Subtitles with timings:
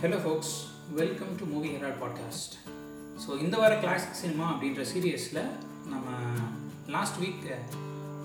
[0.00, 0.54] Hello folks
[0.90, 2.54] welcome to Movie Herald podcast
[3.22, 5.40] so இந்த வார classic cinema அப்படின்ற சீரியஸில்
[5.84, 6.06] நம்ம
[6.94, 7.46] லாஸ்ட் வீக்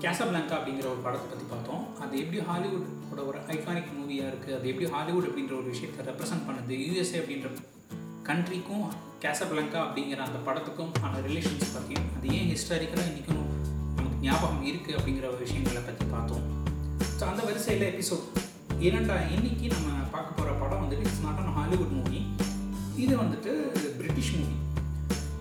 [0.02, 1.82] கேசப்லாங்கா அப்படிங்கிற ஒரு படத்தை பற்றி பார்த்தோம்.
[2.00, 6.76] அது எப்படி ஹாலிவுட்டோட ஒரு ஐகானிக் மூவியாக இருக்குது அது எப்படி ஹாலிவுட் அப்படின்ற ஒரு விஷயத்தை ரெப்ரசென்ட் பண்ணுது?
[6.86, 7.48] யூஎஸ்ஏ அப்படின்ற
[8.28, 8.84] கண்ட்ரிக்கும்
[9.24, 13.42] கேசப்லங்கா அப்படிங்கிற அந்த படத்துக்கும் ஆன ரிலேஷன்ஸ் பற்றியும் அது ஏன் ஹிஸ்டாரிக்கலாக இன்றைக்கும்
[13.96, 16.44] நமக்கு ஞாபகம் இருக்குது அப்படிங்கிற ஒரு விஷயங்களை பற்றி பார்த்தோம்.
[17.18, 18.26] ஸோ அந்த வரிசையில் எபிசோட்
[18.86, 22.20] இரண்டா இன்னைக்கு நம்ம பார்க்க போகிற படம் வந்துட்டு it's not an Hollywood movie
[22.96, 23.50] இது வந்துட்டு
[23.98, 24.56] பிரிட்டிஷ் மூவி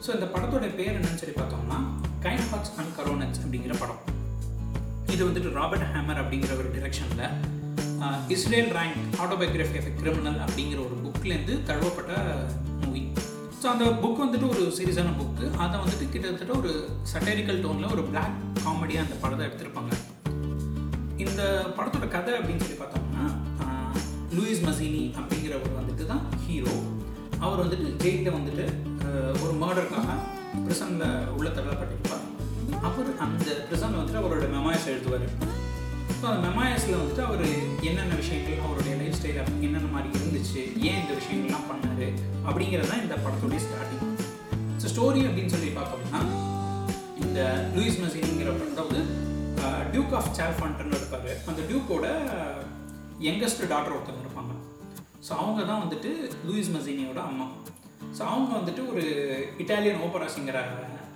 [0.06, 1.80] ஸோ இந்த படத்தோட பேர் என்னன்னு சொல்லி பார்த்தோம்னா
[2.24, 4.02] கைண்ட் ஹார்ட்ஸ் அண்ட் கரோனட்ஸ் அப்படிங்கிற படம்.
[5.08, 7.26] இது வந்துட்டு ராபர்ட் ஹேமர் அப்படிங்கிற ஒரு டிரெக்ஷனில்
[8.28, 12.14] Israel Rank autobiography of criminal அப்படிங்கிற ஒரு புக்லேருந்து தழுவப்பட்ட
[12.82, 13.04] மூவி
[13.62, 16.72] ஸோ அந்த புக் வந்துட்டு ஒரு சீரியஸான புக்கு அதை வந்துட்டு கிட்டத்தட்ட ஒரு
[17.14, 19.94] சட்டரிக்கல் டோனில் ஒரு பிளாக் காமெடியாக அந்த படத்தை எடுத்திருப்பாங்க.
[21.18, 21.42] இந்த
[21.78, 23.11] படத்தோட கதை அப்படின்னு சொல்லி பார்த்தோம்னா
[24.36, 26.76] லூயிஸ் மசீனி அப்படிங்கிறவர் வந்துட்டு தான் ஹீரோ
[27.46, 28.66] அவர் வந்துட்டு ஜெயிலில் வந்துட்டு
[29.44, 30.10] ஒரு மர்டருக்காக
[30.66, 31.06] ப்ரிசனில்
[31.38, 32.26] உள்ள தள்ளப்பட்டிருப்பார்.
[32.88, 35.26] அவர் அந்த ப்ரிசனில் வந்துட்டு அவரோட மெமாயஸ் எழுதுவார்.
[36.20, 37.46] ஸோ அந்த மெமாயஸில் வந்துட்டு அவர்
[37.90, 42.06] என்னென்ன விஷயங்கள் அவருடைய லைஃப் ஸ்டைல் என்னென்ன மாதிரி இருந்துச்சு ஏன் இந்த விஷயங்கள்லாம் பண்ணார்
[42.48, 44.06] அப்படிங்கிறது தான் இந்த படத்துடைய ஸ்டார்டிங்
[44.82, 46.22] ஸோ ஸ்டோரி அப்படின்னு சொல்லி பார்த்தோம்னா
[47.26, 47.40] இந்த
[47.76, 49.02] லூயிஸ் மசீனிங்கிற அதாவது
[49.94, 52.06] டியூக் ஆஃப் சால்ஃபான்ட்னு இருப்பார் அந்த டியூக்கோட
[53.28, 54.54] யங்கஸ்ட் டாட்டர் ஒருத்தவங்க இருப்பாங்க.
[55.26, 56.12] ஸோ அவங்க தான் வந்துட்டு
[56.48, 57.48] லூயிஸ் மசீனியோட அம்மா.
[58.18, 59.04] ஸோ அவங்க வந்துட்டு ஒரு
[59.64, 60.64] இட்டாலியன் ஓப்பரா சிங்கரை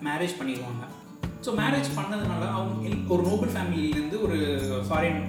[0.07, 0.83] மேரேஜ் பண்ணிடுவாங்க.
[1.45, 4.37] ஸோ மேரேஜ் பண்ணதுனால அவங்க ஒரு நோபல் ஃபேமிலியிலேருந்து ஒரு
[4.87, 5.23] ஃபாரின்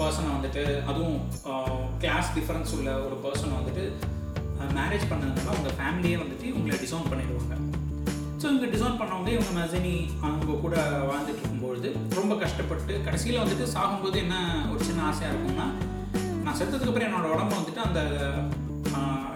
[0.00, 1.18] பர்சனை வந்துட்டு அதுவும்
[2.02, 3.84] கிளாஸ் டிஃப்ரென்ஸ் உள்ள ஒரு பர்சனை வந்துட்டு
[4.78, 7.54] மேரேஜ் பண்ணதுனால அவங்க ஃபேமிலியே வந்துட்டு இவங்களை டிசோன் பண்ணிடுவாங்க.
[8.40, 9.94] ஸோ இவங்க டிசைன் பண்ணவங்க இவங்க மசனி
[10.26, 10.74] அவங்க கூட
[11.10, 14.36] வாழ்ந்துட்டு இருக்கும்பொழுது ரொம்ப கஷ்டப்பட்டு கடைசியில் வந்துட்டு சாகும்போது என்ன
[14.72, 15.66] ஒரு சின்ன ஆசையாக இருக்கும்னா
[16.48, 18.00] நான் செத்ததுக்கு அப்புறம் என்னோட உடம்பு வந்துட்டு அந்த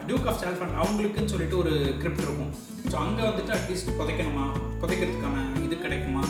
[0.06, 2.52] டியூக் ஆஃப் சால்ஃபன் அவங்களுக்குன்னு சொல்லிட்டு ஒரு கிரிப்ட் இருக்கும்.
[2.90, 4.44] ஸோ அங்கே வந்துட்டு அட்லீஸ்ட் புதைக்கணுமா?
[4.82, 6.22] புதைக்கிறதுக்கான இது கிடைக்குமா?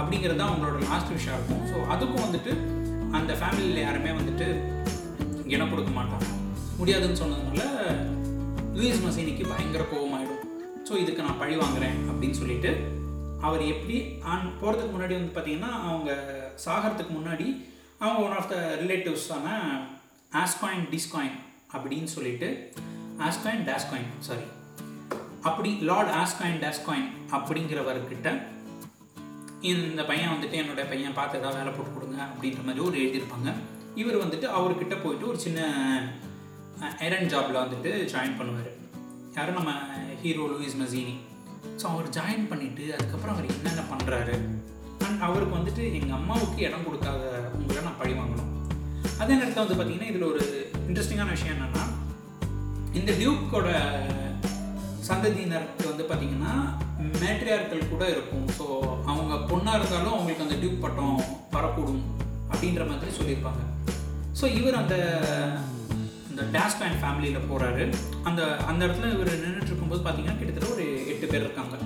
[0.00, 1.62] அப்படிங்கிறது தான் அவங்களோட லாஸ்ட் விஷயம் இருக்கும்.
[1.70, 2.52] ஸோ அதுக்கும் வந்துட்டு
[3.18, 4.48] அந்த ஃபேமிலியில் யாருமே வந்துட்டு
[5.54, 6.26] இடம் கொடுக்க மாட்டோம்.
[6.80, 7.64] முடியாதுன்னு சொன்னதுனால
[8.78, 10.44] லூயிஸ் மசீனிக்கு பயங்கர கோபமாயிடும்.
[10.88, 12.72] ஸோ இதுக்கு நான் பழி வாங்குறேன் அப்படின்னு சொல்லிட்டு
[13.48, 13.98] அவர் எப்படி
[14.34, 16.10] ஆன் போகிறதுக்கு முன்னாடி வந்து பார்த்தீங்கன்னா அவங்க
[16.66, 17.48] சாகிறதுக்கு முன்னாடி
[18.04, 19.58] அவங்க ஒன் ஆஃப் த ரிலேட்டிவ்ஸான
[20.42, 21.36] ஆஸ்காயின் டிஸ்காயின்
[21.74, 22.48] அப்படின்னு சொல்லிட்டு
[23.18, 24.46] ஆஸ்காயின் டேஸ்காயின் சாரி
[25.40, 28.30] அப்படி லார்ட் ஆஸ்காயின் டேஸ்காயின் அப்படிங்கிறவர்கிட்ட
[29.62, 33.52] இந்த பையன் வந்துட்டு என்னோட பையன் பார்த்து ஏதாவது வேலை போட்டு கொடுங்க அப்படின்ற மாதிரி ஒரு எழுதியிருப்பாங்க.
[33.94, 35.60] இவர் வந்துட்டு அவர்கிட்ட போயிட்டு ஒரு சின்ன
[36.98, 38.70] ஐரன் ஜாபில் வந்துட்டு ஜாயின் பண்ணுவார்.
[39.34, 39.72] யாரும் நம்ம
[40.22, 41.16] ஹீரோ லூயிஸ் மசீனி
[41.82, 44.34] ஸோ அவர் ஜாயின் பண்ணிவிட்டு அதுக்கப்புறம் அவர் என்னென்ன பண்ணுறாரு
[45.06, 47.22] அண்ட் அவருக்கு வந்துட்டு எங்கள் அம்மாவுக்கு இடம் கொடுக்காத
[47.54, 48.35] உங்களை நான் பழி வாங்கணும்
[49.22, 50.42] அதே நேரத்தில் வந்து பார்த்தீங்கன்னா இதில் ஒரு
[50.88, 51.84] இன்ட்ரெஸ்டிங்கான விஷயம் என்னென்னா
[52.98, 53.68] இந்த டியூக்கோட
[55.08, 56.52] சந்ததியினருக்கு வந்து பார்த்தீங்கன்னா
[57.22, 58.46] மேட்ரியார்கள் கூட இருக்கும்.
[58.58, 58.64] ஸோ
[59.10, 61.16] அவங்க பொண்ணாக இருந்தாலும் அவங்களுக்கு அந்த டியூக் பட்டம்
[61.56, 62.02] வரக்கூடும்
[62.52, 63.62] அப்படின்ற மாதிரி சொல்லியிருப்பாங்க.
[64.38, 64.96] ஸோ இவர் அந்த
[66.30, 67.84] அந்த டேஸ்பேன் ஃபேமிலியில் போகிறாரு
[68.28, 71.76] அந்த அந்த இடத்துல இவர் நின்றுட்டு இருக்கும்போது பார்த்தீங்கன்னா கிட்டத்தட்ட ஒரு எட்டு பேர் இருக்காங்க.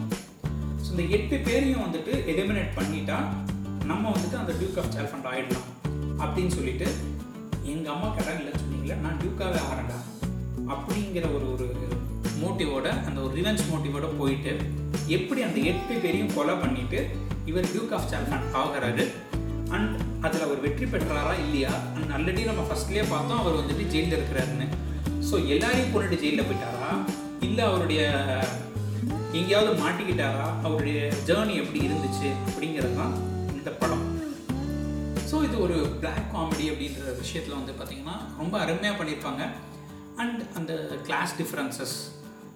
[0.84, 3.18] ஸோ இந்த எட்டு பேரையும் வந்துட்டு எலிமினேட் பண்ணிட்டா
[3.90, 5.68] நம்ம வந்துட்டு அந்த டியூக் ஆஃப் சேல்ஃபண்ட் ஆகிடலாம்
[6.24, 6.88] அப்படின்னு சொல்லிட்டு
[7.72, 9.98] எங்கள் அம்மா கடை இல்லைன்னு சொன்னீங்களே நான் டியூக்காகவே ஆறேன்டா
[10.74, 11.66] அப்படிங்கிற ஒரு ஒரு
[12.42, 14.52] மோட்டிவோட அந்த ஒரு ரிவெஞ்ச் மோட்டிவோட போயிட்டு
[15.16, 17.00] எப்படி அந்த எட்டு பேரையும் கொலை பண்ணிட்டு
[17.50, 19.04] இவர் டியூக் ஆஃப் சால்ஃபன் ஆகிறாரு.
[19.76, 19.94] அண்ட்
[20.26, 21.72] அதில் அவர் வெற்றி பெற்றாரா இல்லையா?
[21.96, 24.66] அண்ட் ஆல்ரெடி நம்ம ஃபர்ஸ்ட்லேயே பார்த்தோம் அவர் வந்துட்டு ஜெயிலில் இருக்கிறாருன்னு.
[25.28, 26.90] ஸோ எல்லாரையும் கொண்டுட்டு ஜெயிலில் போயிட்டாரா?
[27.46, 28.00] இல்லை அவருடைய
[29.38, 30.46] எங்கேயாவது மாட்டிக்கிட்டாரா?
[30.66, 32.30] அவருடைய ஜேர்னி எப்படி இருந்துச்சு?
[32.48, 33.14] அப்படிங்கிறது தான்
[35.46, 39.42] இது ஒரு பிளாக் காமெடி அப்படின்ற விஷயத்தில் வந்து பார்த்திங்கன்னா ரொம்ப அருமையாக பண்ணியிருப்பாங்க
[40.16, 40.72] அண்ட் அந்த
[41.06, 41.96] கிளாஸ் டிஃப்ரென்சஸ்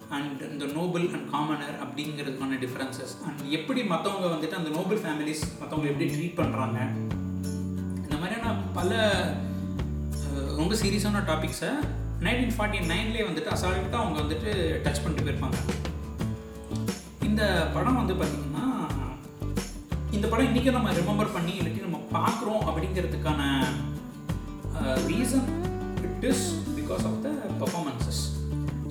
[0.09, 5.91] அண்ட் இந்த நோபல் அண்ட் காமனர் அப்படிங்கிறதுக்கான டிஃப்ரென்சஸ் அண்ட் எப்படி மற்றவங்க வந்துட்டு அந்த நோபல் ஃபேமிலிஸ் மற்றவங்க
[5.93, 6.78] எப்படி ட்ரீட் பண்ணுறாங்க
[8.05, 8.93] இந்த மாதிரியான பல
[10.56, 11.73] ரொம்ப சீரியஸான டாபிக்ஸை
[12.21, 14.50] நைன்டீன் ஃபார்ட்டி நைன்லேயே வந்துட்டு அசால்ட்டாக அவங்க வந்துட்டு
[14.85, 15.58] டச் பண்ணிட்டு போயிருப்பாங்க.
[17.23, 17.43] இந்த
[17.75, 18.54] படம் வந்து பார்த்திங்கன்னா
[20.25, 23.41] இந்த படம் இன்றைக்கி நம்ம ரிமெம்பர் பண்ணி இல்லாட்டி நம்ம பார்க்குறோம் அப்படிங்கிறதுக்கான
[25.09, 25.49] reason
[26.06, 26.44] it is
[26.76, 28.21] because of the performances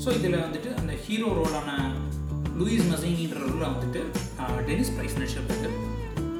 [0.03, 1.71] so இதில் வந்துட்டு அந்த ஹீரோ ரோலான
[2.59, 4.01] லூயிஸ் மசைனின்ற ரோலில் வந்துட்டு
[4.67, 5.71] டெனிஸ் பிரைஸ் நடிச்சிருப்பாரு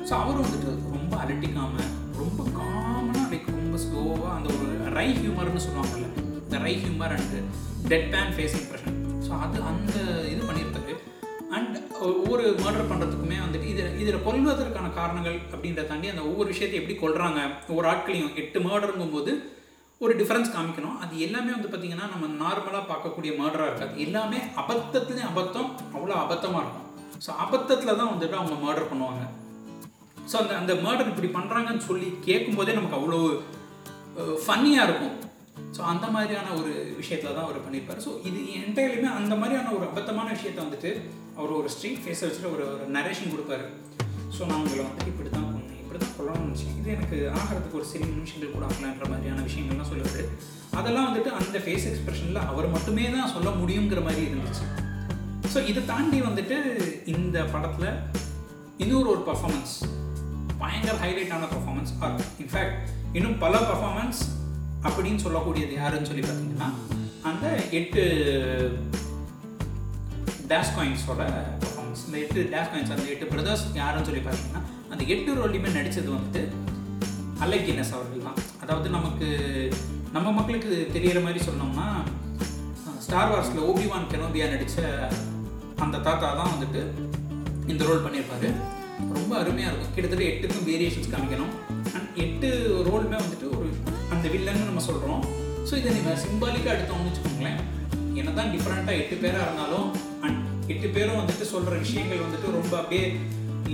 [0.05, 6.09] ஸோ அவர் வந்துட்டு ரொம்ப அலட்டிக்காமல் ரொம்ப காமனாக லைக் ரொம்ப ஸ்லோவாக அந்த ஒரு ரை ஹியூமர்னு சொல்லுவாங்கல்ல
[6.37, 7.39] இந்த wry humour and
[8.13, 9.97] deadpan face impression so அது அந்த
[10.33, 10.95] இது பண்ணியிருப்பாரு
[11.51, 16.95] அண்ட் ஒவ்வொரு மர்டர் பண்ணுறதுக்குமே வந்துட்டு இதில் இதில் கொல்வதற்கான காரணங்கள் அப்படின்றத தாண்டி அந்த ஒவ்வொரு விஷயத்தை எப்படி
[17.01, 17.39] கொள்கிறாங்க
[17.71, 19.33] ஒவ்வொரு ஆட்களையும் எட்டு மர்டருங்கும் போது
[20.01, 20.97] ஒரு டிஃப்ரென்ஸ் காமிக்கணும்.
[21.03, 26.89] அது எல்லாமே வந்து பார்த்திங்கன்னா நம்ம நார்மலாக பார்க்கக்கூடிய மர்டராக இருக்காது எல்லாமே அபத்தத்துலேயும் அபத்தம் அவ்வளோ அபத்தமாக இருக்கும்.
[27.25, 29.23] ஸோ அபத்தத்தில் தான் வந்துட்டு அவங்க மர்டர் பண்ணுவாங்க.
[30.31, 33.19] ஸோ அந்த அந்த மர்டர் இப்படி பண்ணுறாங்கன்னு சொல்லி கேட்கும்போதே நமக்கு அவ்வளோ
[34.45, 35.15] ஃபன்னியாக இருக்கும்.
[35.75, 40.27] ஸோ அந்த மாதிரியான ஒரு விஷயத்தில் தான் அவர் பண்ணியிருப்பார் ஸோ இது என்டையிலுமே அந்த மாதிரியான ஒரு அபத்தமான
[40.37, 40.91] விஷயத்த வந்துட்டு
[41.37, 43.65] அவர் ஒரு ஸ்ட்ரீட் ஃபேஸை வச்சுட்டு ஒரு ஒரு நரேஷன் கொடுப்பாரு.
[44.35, 45.79] ஸோ நான் உங்களை வந்துட்டு இப்படி தான் பண்ணேன்.
[45.83, 46.75] இப்படி தான் கொள்ளணும்னு நினச்சேன்.
[46.79, 50.23] இது எனக்கு ஆகிறதுக்கு ஒரு சில நிமிஷங்கள் கூட ஆகலான்ற மாதிரியான விஷயங்கள்லாம் சொல்லுவார்.
[50.79, 54.65] அதெல்லாம் வந்துட்டு அந்த ஃபேஸ் எக்ஸ்பிரஷனில் அவர் மட்டுமே தான் சொல்ல முடியுங்கிற மாதிரி இருந்துச்சு.
[55.53, 56.57] ஸோ இதை தாண்டி வந்துட்டு
[57.15, 57.89] இந்த படத்தில்
[58.83, 59.73] இன்னொரு ஒரு பர்ஃபாமன்ஸ்
[60.61, 62.77] பயங்கர ஹைலைட்டான பர்ஃபாமன்ஸ் ஆர் இன்ஃபேக்ட்
[63.17, 64.21] இன்னும் பல பர்ஃபாமன்ஸ்
[64.87, 66.69] அப்படின்னு சொல்லக்கூடியது யாருன்னு சொல்லி பார்த்தீங்கன்னா
[67.29, 67.47] அந்த
[67.79, 68.01] எட்டு
[70.51, 71.21] டேஷ் காயின்ஸோட
[71.61, 74.63] பர்ஃபார்மன்ஸ் இந்த எட்டு டேஷ் காயின்ஸ் அந்த எட்டு பிரதர்ஸ் யாருன்னு சொல்லி பார்த்தீங்கன்னா
[74.93, 76.43] அந்த எட்டு ரோல்லையுமே நடித்தது வந்துட்டு
[77.45, 78.39] அலக்கினஸ் அவர்கள் தான்.
[78.63, 79.27] அதாவது நமக்கு
[80.15, 81.87] நம்ம மக்களுக்கு தெரியிற மாதிரி சொன்னோம்னா
[83.05, 84.81] ஸ்டார் வார்ஸில் ஓபிவான் கெனோபியா நடித்த
[85.83, 86.81] அந்த தாத்தா தான் வந்துட்டு
[87.71, 88.49] இந்த ரோல் பண்ணியிருப்பாரு.
[89.17, 89.93] ரொம்ப அருமையாக இருக்கும்.
[89.95, 91.53] கிட்டத்தட்ட எட்டுக்கும் வேரியேஷன்ஸ் காமிக்கணும்.
[91.95, 92.49] அண்ட் எட்டு
[92.89, 93.69] ரோலுமே வந்துட்டு ஒரு
[94.13, 95.23] அந்த வில்லன்னு நம்ம சொல்கிறோம்
[95.67, 97.59] ஸோ இதை நீங்கள் சிம்பாலிக்காக எடுத்தோம்னு வச்சுக்கோங்களேன்.
[98.19, 99.87] என்ன தான் டிஃப்ரெண்ட்டாக எட்டு பேராக இருந்தாலும்
[100.25, 100.39] அண்ட்
[100.73, 103.05] எட்டு பேரும் வந்துட்டு சொல்கிற விஷயங்கள் வந்துட்டு ரொம்ப அப்படியே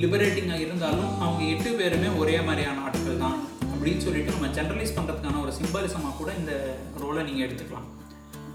[0.01, 3.38] லிபரேட்டிங்காக இருந்தாலும் அவங்க எட்டு பேருமே ஒரே மாதிரியான ஆட்கள் தான்.
[3.74, 6.53] அப்படின்னு சொல்லிட்டு நம்ம ஜென்ரலைஸ் பண்ணுறதுக்கான ஒரு சிம்பாலிசமாக கூட இந்த
[7.03, 7.88] ரோலை நீங்கள் எடுத்துக்கலாம்.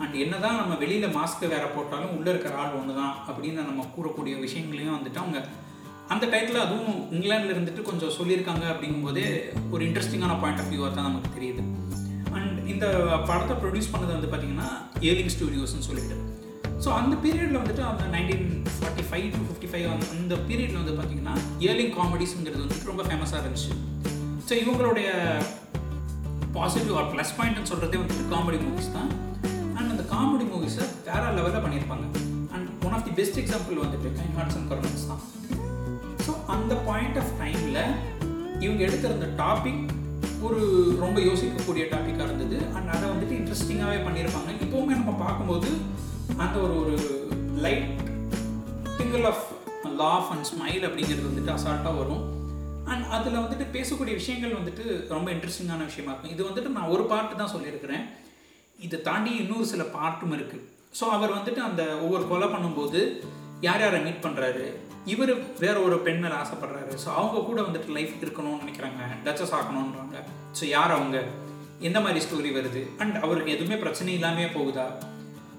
[0.02, 3.86] அண்ட் என்ன தான் நம்ம வெளியில் மாஸ்க்கு வேறு போட்டாலும் உள்ளே இருக்கிற ஆள் ஒன்று தான் அப்படின்னு நம்ம
[3.96, 5.40] கூறக்கூடிய விஷயங்களையும் வந்துட்டு அவங்க
[6.14, 9.26] அந்த டைத்தில் அதுவும் இங்கிலாண்டில் இருந்துட்டு கொஞ்சம் சொல்லியிருக்காங்க அப்படிங்கும்போதே
[9.74, 11.62] ஒரு இன்ட்ரெஸ்டிங்கான பாயிண்ட் ஆஃப் வியூவாக தான் நமக்கு தெரியுது.
[12.72, 12.86] இந்த
[13.28, 14.68] படத்தை ப்ரொடியூஸ் பண்ணது வந்து பார்த்தீங்கன்னா
[15.10, 16.16] ஏலிங் ஸ்டூடியோஸ்னு சொல்லிட்டு.
[16.84, 18.46] ஸோ அந்த பீரியடில் வந்துட்டு அந்த nineteen
[18.76, 21.34] forty five to fifty five அந்த பீரியடில் வந்து பார்த்தீங்கன்னா
[21.64, 23.72] இயர்லிங் காமெடிஸுங்கிறது வந்துட்டு ரொம்ப ஃபேமஸாக இருந்துச்சு.
[24.46, 25.08] ஸோ இவங்களுடைய
[26.56, 29.10] பாசிட்டிவ் ஆர் ப்ளஸ் பாயிண்ட்னு சொல்கிறதே வந்துட்டு காமெடி மூவிஸ் தான்.
[29.76, 32.06] அண்ட் அந்த காமெடி மூவிஸை வேற லெவலில் பண்ணியிருப்பாங்க.
[32.54, 35.22] And one of the best example வந்துட்டு கைன் ஹார்ட்ஸ் அண்ட் கர்னல்ஸ் தான்.
[36.26, 37.82] ஸோ அந்த பாயிண்ட் ஆஃப் டைமில்
[38.64, 39.84] இவங்க எடுத்திருந்த டாபிக்
[40.46, 40.60] ஒரு
[41.04, 42.58] ரொம்ப யோசிக்கக்கூடிய டாப்பிக்காக இருந்தது.
[42.76, 44.50] அண்ட் அதை வந்துட்டு இன்ட்ரெஸ்டிங்காகவே பண்ணியிருப்பாங்க.
[44.64, 45.70] இப்போவுமே நம்ம பார்க்கும்போது
[46.44, 46.96] அந்த ஒரு ஒரு
[47.66, 47.88] light
[48.98, 49.44] tinkle of
[50.02, 52.22] laugh and smile அப்படிங்கிறது வந்துட்டு அசால்ட்டாக வரும்.
[52.92, 56.34] அண்ட் அதில் வந்துட்டு பேசக்கூடிய விஷயங்கள் வந்துட்டு ரொம்ப இன்ட்ரெஸ்டிங்கான விஷயமா இருக்கும்.
[56.36, 58.04] இது வந்துட்டு நான் ஒரு பாட்டு தான் சொல்லியிருக்கிறேன்.
[58.86, 60.64] இதை தாண்டி இன்னொரு சில பாட்டும் இருக்குது
[60.98, 63.00] ஸோ அவர் வந்துட்டு அந்த ஒவ்வொரு கொலை பண்ணும்போது
[63.66, 64.66] யார் யாரை மீட் பண்ணுறாரு
[65.12, 66.92] இவர் வேற ஒரு பெண் மேலே ஆசைப்படுறாரு.
[67.02, 69.00] ஸோ அவங்க கூட வந்துட்டு லைஃப் இருக்கணும்னு நினைக்கிறாங்க.
[69.24, 70.16] டச்சஸ் ஆக்கணுன்றாங்க
[70.58, 71.18] ஸோ யார் அவங்க?
[71.88, 72.82] எந்த மாதிரி ஸ்டோரி வருது?
[73.02, 74.86] அண்ட் அவருக்கு எதுவுமே பிரச்சனை இல்லாமல் போகுதா?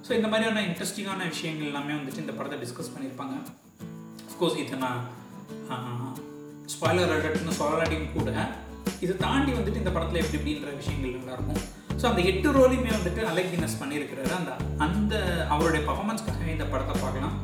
[0.07, 3.36] ஸோ இந்த மாதிரியான இன்ட்ரெஸ்டிங்கான விஷயங்கள் எல்லாமே வந்துட்டு இந்த படத்தை டிஸ்கஸ் பண்ணியிருப்பாங்க.
[4.30, 5.01] அஃப்கோர்ஸ் இதை நான்
[6.74, 8.30] ஸ்பாய்லர் அலர்ட்னு சொல்லாட்டியும் கூட
[9.03, 11.62] இதை தாண்டி வந்துட்டு இந்த படத்தில் எப்படி எப்படின்ற விஷயங்கள் நல்லாயிருக்கும்.
[12.00, 14.31] ஸோ அந்த எட்டு ரோலையுமே வந்துட்டு அலகினஸ் பண்ணியிருக்கிறாரு.
[14.39, 14.51] அந்த
[14.86, 15.13] அந்த
[15.53, 17.38] அவருடைய பர்ஃபாமன்ஸ்க்காக இந்த படத்தை பார்க்கலாம்.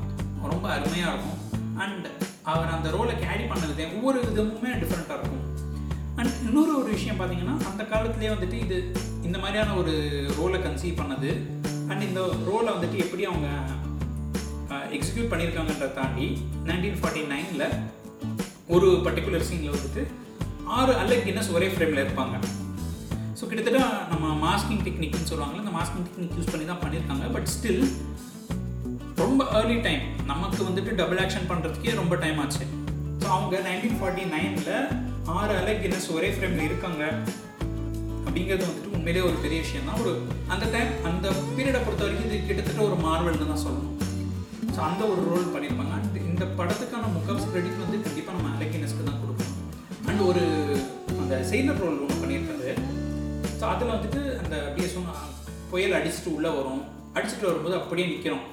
[0.54, 1.39] ரொம்ப அருமையாக இருக்கும்.
[1.83, 2.07] அண்ட்
[2.51, 5.45] அவர் அந்த ரோலை கேரி பண்ணது ஒவ்வொரு விதமுமே டிஃப்ரெண்ட்டாக இருக்கும்.
[6.19, 8.78] அண்ட் இன்னொரு ஒரு விஷயம் பார்த்தீங்கன்னா அந்த காலத்துலேயே வந்துட்டு இது
[9.28, 9.94] இந்த மாதிரியான ஒரு
[10.39, 11.31] ரோலை கன்சீவ் பண்ணது.
[11.89, 13.50] அண்ட் இந்த ரோலை வந்துட்டு எப்படி அவங்க
[14.98, 16.28] எக்ஸிக்யூட் பண்ணியிருக்காங்கன்றத தாண்டி
[16.69, 17.68] நைன்டீன் ஃபார்ட்டி நைனில்
[18.75, 20.04] ஒரு பர்டிகுலர் சீனில் வந்துட்டு
[20.80, 22.36] ஆறு அல்லகின்னஸ் ஒரே ஃப்ரேமில் இருப்பாங்க.
[23.39, 23.81] ஸோ கிட்டத்தட்ட
[24.12, 27.81] நம்ம மாஸ்கிங் டெக்னிக்னு சொல்லுவாங்கல்ல அந்த மாஸ்கிங் டெக்னிக் யூஸ் பண்ணி தான் பண்ணியிருக்காங்க பட் ஸ்டில்
[29.21, 32.66] ரொம்ப ஏர்லி டைம் நமக்கு வந்துட்டு டபுள் ஆக்ஷன் பண்ணுறதுக்கே ரொம்ப டைம் ஆச்சு.
[33.21, 34.75] ஸோ அவங்க நைன்டீன் ஃபார்ட்டி நைனில்
[35.37, 37.04] ஆறு அலகின்னஸ் ஒரே ஃப்ரேமில் இருக்காங்க.
[38.25, 40.13] அப்படிங்கிறது வந்துட்டு உண்மையிலே ஒரு பெரிய விஷயம் தான் ஒரு
[40.54, 43.97] அந்த டைம் அந்த பீரியடை பொறுத்த வரைக்கும் இது கிட்டத்தட்ட ஒரு மார்வல்னு தான் சொல்லணும்.
[44.75, 45.94] ஸோ அந்த ஒரு ரோல் பண்ணியிருப்பாங்க.
[45.99, 49.57] அண்ட் இந்த படத்துக்கான முக்கால்வாசி கிரெடிட் வந்து கண்டிப்பாக நம்ம அலகினஸ்க்கு தான் கொடுக்கணும்.
[50.09, 50.44] அண்ட் ஒரு
[51.21, 52.71] அந்த செயிலர் ரோல் ஒன்று பண்ணியிருக்காரு.
[53.59, 55.28] ஸோ அதில் வந்துட்டு அந்த அப்படியே சொன்னால்
[55.73, 56.81] புயல் அடிச்சுட்டு உள்ளே வரும்.
[57.18, 58.45] அடிச்சுட்டு வரும்போது அப்படியே நிற்கிறோம்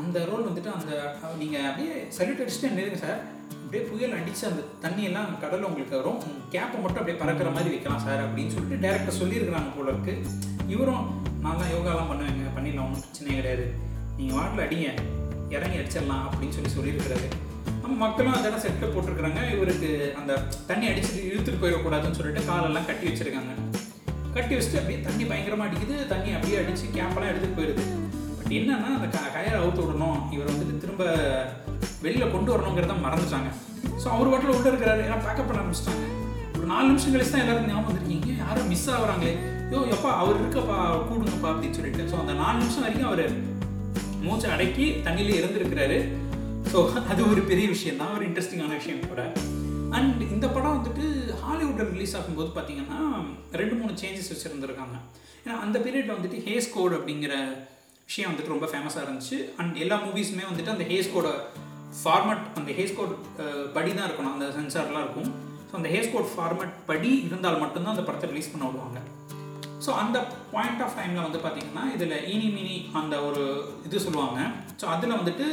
[0.00, 0.92] அந்த ரோல் வந்துட்டு அந்த
[1.38, 3.18] நீங்கள் அப்படியே சல்யூட் அடிச்சுட்டு நிறுங்க சார்
[3.64, 6.18] அப்படியே புயல் அடித்து அந்த தண்ணியெல்லாம் கடலில் உங்களுக்கு வரும்.
[6.52, 10.14] கேப்பை மட்டும் அப்படியே பறக்கிற மாதிரி வைக்கலாம் சார் அப்படின்னு சொல்லிட்டு டேரக்டர் சொல்லியிருக்கிறாங்க போல இருக்கு.
[10.68, 11.04] இவரும்
[11.44, 12.86] நான்லாம் யோகாலாம் பண்ணுவேங்க பண்ணிடலாம்.
[12.86, 13.66] ஒன்றும் பிரச்சனையே கிடையாது.
[14.16, 14.88] நீங்கள் வாட்டில் அடிங்க.
[15.56, 16.24] இறங்கி அடிச்சிடலாம்.
[16.26, 17.28] அப்படின்னு சொல்லி சொல்லியிருக்கிறாரு.
[17.82, 19.40] நம்ம மக்களும் அதெல்லாம் செட்டில் போட்டிருக்கிறாங்க.
[19.56, 20.32] இவருக்கு அந்த
[20.66, 23.52] தண்ணி அடிச்சுட்டு இழுத்துட்டு போயிடக்கூடாதுன்னு சொல்லிட்டு காலெல்லாம் கட்டி வச்சிருக்காங்க.
[24.34, 26.06] கட்டி வச்சுட்டு அப்படியே தண்ணி பயங்கரமாக அடிக்குது.
[26.06, 27.84] தண்ணி அப்படியே அடித்து கேப்பெல்லாம் எடுத்துகிட்டு போயிடுது
[28.58, 30.18] என்னன்னா அந்த க கயரை அவுத்து விடணும்.
[30.34, 31.04] இவர் வந்துட்டு திரும்ப
[32.04, 33.50] வெளியில் கொண்டு வரணுங்கிறத மறந்துட்டாங்க.
[34.02, 35.02] ஸோ அவர் வாட்டில் உள்ள இருக்கிறாரு.
[35.06, 36.04] எல்லாம் பேக்கப் பண்ண ஆரம்பிச்சிட்டாங்க.
[36.58, 38.30] ஒரு நாலு நிமிஷம் கழிச்சு தான் எல்லாரும் ஞாபகம் வந்திருக்கீங்க.
[38.42, 39.32] யாரும் மிஸ் ஆகுறாங்களே.
[39.72, 42.04] யோ எப்பா அவர் இருக்கப்பா கூடுங்கப்பா அப்படின்னு சொல்லிட்டு.
[42.10, 43.24] ஸோ அந்த நாலு நிமிஷம் வரைக்கும் அவர்
[44.26, 45.98] மூச்சை அடக்கி தண்ணியில் இருந்திருக்கிறாரு.
[46.72, 46.78] ஸோ
[47.12, 48.14] அது ஒரு பெரிய விஷயம் தான்.
[48.18, 49.24] ஒரு இன்ட்ரெஸ்டிங்கான விஷயம் கூட.
[49.98, 51.04] அண்ட் இந்த படம் வந்துட்டு
[51.42, 53.00] ஹாலிவுட்டில் ரிலீஸ் ஆகும்போது பார்த்தீங்கன்னா
[53.60, 54.96] ரெண்டு மூணு சேஞ்சஸ் வச்சுருந்துருக்காங்க.
[55.44, 57.34] ஏன்னா அந்த பீரியடில் வந்துட்டு ஹேஸ் கோட் அப்படிங்கிற
[58.08, 59.38] விஷயம் வந்துட்டு ரொம்ப ஃபேமஸாக இருந்துச்சு.
[59.60, 61.28] அண்ட் எல்லா மூவிஸுமே வந்துட்டு அந்த ஹேஸ்கோட
[62.00, 63.12] ஃபார்மட் அந்த ஹேஸ்கோட்
[63.76, 64.34] படி தான் இருக்கணும்.
[64.36, 65.30] அந்த சென்சார்லாம் இருக்கும்.
[65.68, 69.00] ஸோ அந்த ஹேஸ்கோட் ஃபார்மட் படி இருந்தால் மட்டும்தான் அந்த படத்தை ரிலீஸ் பண்ண விடுவாங்க.
[69.84, 70.18] ஸோ அந்த
[70.52, 73.42] பாயிண்ட் ஆஃப் டைமில் வந்து பார்த்திங்கன்னா இதில் ஈனி மினி அந்த ஒரு
[73.86, 74.40] இது சொல்லுவாங்க.
[74.80, 75.46] ஸோ அதில் வந்துட்டு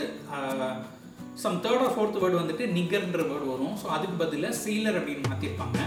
[1.43, 3.75] some third or fourth word வந்துட்டு நிகர்ன்ற வேர்டு வரும்.
[3.81, 5.79] ஸோ அதுக்கு பதிலாக சீலர் அப்படின்னு மாற்றிருப்பாங்க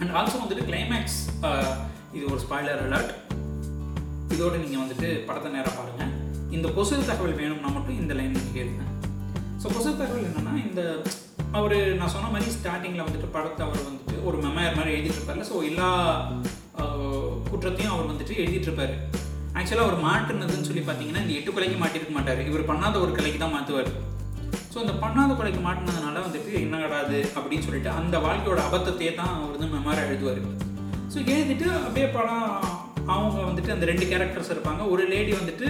[0.00, 1.20] அண்ட் ஆல்சோ வந்துட்டு கிளைமேக்ஸ்
[2.16, 3.12] இது ஒரு ஸ்பாய்லர் அலர்ட்
[4.36, 6.10] இதோடு நீங்கள் வந்துட்டு படத்தை நேராக பாருங்கள்
[6.56, 8.82] இந்த கொசு தகவல் வேணும்னா மட்டும் இந்த லைன் நீங்கள் கேளுங்க.
[9.62, 10.82] ஸோ கொசு தகவல் என்னென்னா இந்த
[11.58, 15.88] அவர் நான் சொன்ன மாதிரி ஸ்டார்டிங்கில் வந்துட்டு படத்தை அவர் வந்துட்டு ஒரு மெமையர் மாதிரி எழுதிட்டுருப்பார்ல ஸோ எல்லா
[17.50, 18.94] குற்றத்தையும் அவர் வந்துட்டு எழுதிட்டுருப்பார்
[19.58, 22.40] ஆக்சுவலாக அவர் மாட்டுனதுன்னு சொல்லி பார்த்தீங்கன்னா இந்த எட்டு கொலைக்கு மாட்டிருக்க மாட்டார்.
[22.50, 23.90] இவர் பண்ணாத ஒரு கொலைக்கு தான் மாற்றுவார்
[24.72, 29.52] ஸோ அந்த பண்ணாத கொலைக்கு மாட்டினதுனால வந்துட்டு என்ன கிடாது அப்படின்னு சொல்லிட்டு அந்த வாழ்க்கையோட அபத்தத்தையே தான் அவர்
[29.54, 30.40] வந்து மெமரா எழுதுவார்.
[31.12, 32.46] ஸோ எழுதிட்டு அப்படியே படம்
[33.14, 34.82] அவங்க வந்துட்டு அந்த ரெண்டு கேரக்டர்ஸ் இருப்பாங்க.
[34.94, 35.68] ஒரு லேடி வந்துட்டு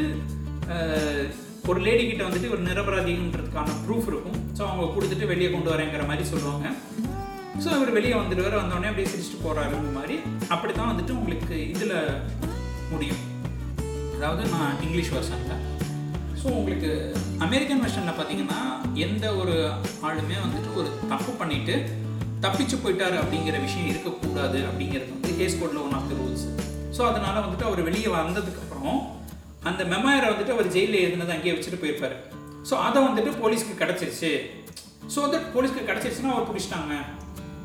[1.70, 4.38] ஒரு லேடி கிட்ட வந்துட்டு ஒரு நிரபராதின்றதுக்கான ப்ரூஃப் இருக்கும்.
[4.58, 6.66] ஸோ அவங்க கொடுத்துட்டு வெளியே கொண்டு வரேங்கிற மாதிரி சொல்லுவாங்க.
[7.62, 10.16] ஸோ இவர் வெளியே வந்துடுவார் வந்தோடனே அப்படியே சிரிச்சுட்டு போகிறாருங்க மாதிரி.
[10.54, 11.94] அப்படி தான் வந்துட்டு உங்களுக்கு இதில்
[12.92, 13.22] முடியும்.
[14.16, 15.60] அதாவது நான் இங்கிலீஷ் வெர்ஷனில்
[16.40, 16.90] ஸோ உங்களுக்கு
[17.46, 18.60] அமெரிக்கன் வெர்ஷனில் பார்த்தீங்கன்னா
[19.06, 19.54] எந்த ஒரு
[20.08, 21.74] ஆளுமே வந்துட்டு ஒரு தப்பு பண்ணிவிட்டு
[22.44, 26.46] தப்பிச்சு போயிட்டார் அப்படிங்கிற விஷயம் இருக்கக்கூடாது அப்படிங்கிறது வந்து Hays கோடில் one of the rules
[26.96, 29.00] so அதனால் வந்துட்டு அவர் வெளியே வந்ததுக்கப்புறம்
[29.70, 32.16] அந்த மெமாயரை வந்துட்டு அவர் ஜெயிலில் எழுதுனது அங்கேயே வச்சுட்டு போயிருப்பார்.
[32.68, 34.32] ஸோ அதை வந்துட்டு போலீஸ்க்கு கிடச்சிருச்சு.
[35.14, 36.94] ஸோ தட் போலீஸ்க்கு கிடச்சிருச்சுன்னா அவர் பிடிச்சிட்டாங்க.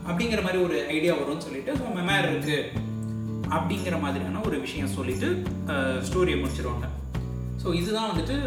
[0.09, 2.59] அப்படிங்கிற மாதிரி ஒரு ஐடியா வரும்னு சொல்லிட்டு ஸோ மெமாயர் இருக்குது
[3.55, 5.27] அப்படிங்கிற மாதிரியான ஒரு விஷயம் சொல்லிட்டு
[6.07, 6.87] ஸ்டோரியை முடிச்சிருவாங்க.
[7.61, 8.37] ஸோ இதுதான் வந்துட்டு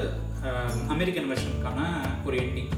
[0.95, 1.81] அமெரிக்கன் வெர்ஷனுக்கான
[2.29, 2.71] ஒரு எண்டிங்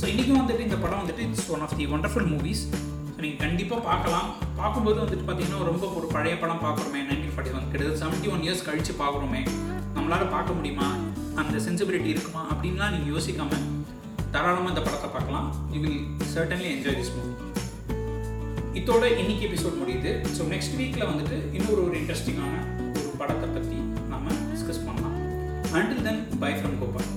[0.00, 2.64] ஸோ இன்றைக்கும் வந்துட்டு இந்த படம் வந்துட்டு it's one of the wonderful movies
[3.14, 4.28] so நீங்கள் கண்டிப்பாக பார்க்கலாம்.
[4.60, 7.02] பார்க்கும்போது வந்துட்டு பார்த்தீங்கன்னா ரொம்ப ஒரு பழைய படம் பார்க்குறோமே
[7.46, 9.40] நைன்டீன் கிட்டத்தட்ட செவன்ட்டி ஒன் இயர்ஸ் கழித்து பார்க்குறோமே
[9.94, 10.88] நம்மளால் பார்க்க முடியுமா
[11.36, 13.64] அந்த சென்சிபிலிட்டி இருக்குமா அப்படின்லாம் நீங்கள் யோசிக்காமல்
[14.32, 16.00] தாராளமாக இந்த படத்தை பார்க்கலாம் you will
[16.32, 17.32] certainly enjoy this movie
[18.80, 22.54] இதோட இன்னைக்கு எபிசோட் முடியுது ஸோ நெக்ஸ்ட் வீக்கில் வந்துட்டு இன்னொரு ஒரு இன்ட்ரெஸ்டிங்கான
[23.00, 25.18] ஒரு படத்தை பற்றி நம்ம டிஸ்கஸ் பண்ணலாம்
[25.74, 27.10] until then bye from Gopal